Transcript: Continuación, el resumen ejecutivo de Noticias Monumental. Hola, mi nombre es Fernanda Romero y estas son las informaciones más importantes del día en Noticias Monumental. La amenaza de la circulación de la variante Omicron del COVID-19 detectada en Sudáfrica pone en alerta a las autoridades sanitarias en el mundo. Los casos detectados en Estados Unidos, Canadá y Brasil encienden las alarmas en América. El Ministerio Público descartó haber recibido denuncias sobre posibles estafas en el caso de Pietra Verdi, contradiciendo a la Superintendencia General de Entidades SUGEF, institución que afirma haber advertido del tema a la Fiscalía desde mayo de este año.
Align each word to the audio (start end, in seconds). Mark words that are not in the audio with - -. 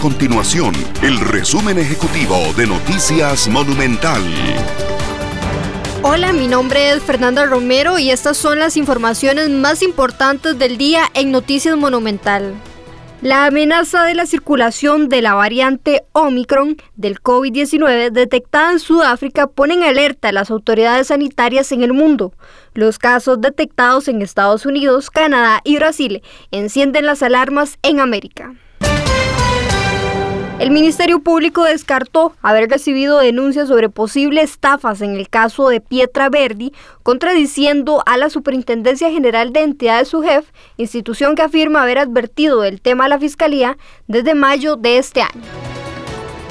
Continuación, 0.00 0.74
el 1.02 1.18
resumen 1.18 1.78
ejecutivo 1.78 2.36
de 2.56 2.66
Noticias 2.66 3.48
Monumental. 3.48 4.22
Hola, 6.02 6.32
mi 6.34 6.48
nombre 6.48 6.90
es 6.90 7.02
Fernanda 7.02 7.46
Romero 7.46 7.98
y 7.98 8.10
estas 8.10 8.36
son 8.36 8.58
las 8.58 8.76
informaciones 8.76 9.48
más 9.48 9.82
importantes 9.82 10.58
del 10.58 10.76
día 10.76 11.04
en 11.14 11.30
Noticias 11.32 11.76
Monumental. 11.76 12.54
La 13.22 13.46
amenaza 13.46 14.04
de 14.04 14.14
la 14.14 14.26
circulación 14.26 15.08
de 15.08 15.22
la 15.22 15.34
variante 15.34 16.04
Omicron 16.12 16.76
del 16.94 17.22
COVID-19 17.22 18.10
detectada 18.10 18.72
en 18.72 18.78
Sudáfrica 18.78 19.46
pone 19.46 19.74
en 19.74 19.82
alerta 19.82 20.28
a 20.28 20.32
las 20.32 20.50
autoridades 20.50 21.06
sanitarias 21.06 21.72
en 21.72 21.82
el 21.82 21.94
mundo. 21.94 22.34
Los 22.74 22.98
casos 22.98 23.40
detectados 23.40 24.08
en 24.08 24.20
Estados 24.20 24.66
Unidos, 24.66 25.10
Canadá 25.10 25.62
y 25.64 25.76
Brasil 25.76 26.22
encienden 26.50 27.06
las 27.06 27.22
alarmas 27.22 27.78
en 27.82 28.00
América. 28.00 28.54
El 30.66 30.72
Ministerio 30.72 31.20
Público 31.20 31.62
descartó 31.62 32.32
haber 32.42 32.68
recibido 32.68 33.20
denuncias 33.20 33.68
sobre 33.68 33.88
posibles 33.88 34.50
estafas 34.50 35.00
en 35.00 35.14
el 35.14 35.28
caso 35.28 35.68
de 35.68 35.80
Pietra 35.80 36.28
Verdi, 36.28 36.72
contradiciendo 37.04 38.02
a 38.04 38.16
la 38.16 38.30
Superintendencia 38.30 39.08
General 39.12 39.52
de 39.52 39.60
Entidades 39.60 40.08
SUGEF, 40.08 40.50
institución 40.76 41.36
que 41.36 41.42
afirma 41.42 41.82
haber 41.82 41.98
advertido 41.98 42.62
del 42.62 42.80
tema 42.80 43.04
a 43.04 43.08
la 43.08 43.20
Fiscalía 43.20 43.78
desde 44.08 44.34
mayo 44.34 44.74
de 44.74 44.98
este 44.98 45.22
año. 45.22 45.65